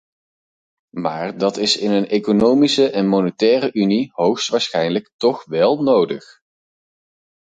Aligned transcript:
Maar 0.95 1.37
dat 1.37 1.57
is 1.57 1.77
in 1.77 1.91
een 1.91 2.07
economische 2.07 2.91
en 2.91 3.07
monetaire 3.07 3.69
unie 3.73 4.09
hoogstwaarschijnlijk 4.13 5.11
toch 5.17 5.45
wel 5.45 5.81
nodig. 5.83 6.41